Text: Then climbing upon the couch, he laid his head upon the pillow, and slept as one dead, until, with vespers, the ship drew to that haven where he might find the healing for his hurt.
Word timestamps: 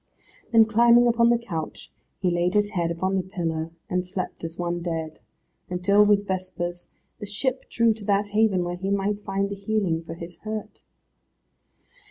Then 0.51 0.65
climbing 0.65 1.05
upon 1.05 1.29
the 1.29 1.37
couch, 1.37 1.91
he 2.17 2.31
laid 2.31 2.55
his 2.55 2.71
head 2.71 2.89
upon 2.89 3.13
the 3.17 3.21
pillow, 3.21 3.69
and 3.87 4.03
slept 4.03 4.43
as 4.43 4.57
one 4.57 4.79
dead, 4.81 5.19
until, 5.69 6.03
with 6.03 6.25
vespers, 6.25 6.89
the 7.19 7.27
ship 7.27 7.69
drew 7.69 7.93
to 7.93 8.05
that 8.05 8.29
haven 8.29 8.63
where 8.63 8.77
he 8.77 8.89
might 8.89 9.23
find 9.23 9.51
the 9.51 9.55
healing 9.55 10.01
for 10.03 10.15
his 10.15 10.37
hurt. 10.39 10.81